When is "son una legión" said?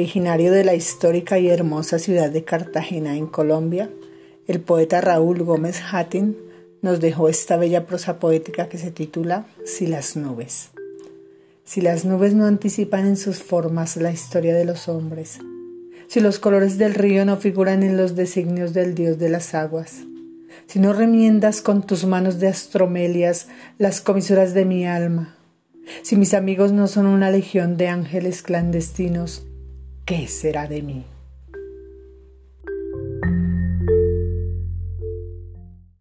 26.86-27.76